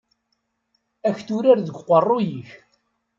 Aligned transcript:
Ad 1.07 1.13
k-turar 1.17 1.57
deg 1.61 1.75
uqerruy-ik. 1.81 2.49